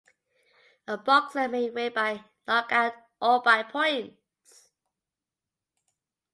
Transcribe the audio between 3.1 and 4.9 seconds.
or by points.